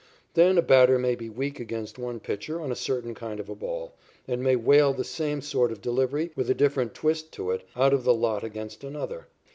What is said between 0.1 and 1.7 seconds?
Then a batter may be weak